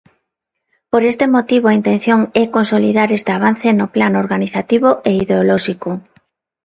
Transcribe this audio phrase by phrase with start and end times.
[0.91, 5.89] Por este motivo a intención é consolidar este avance no plano organizativo e ideolóxico.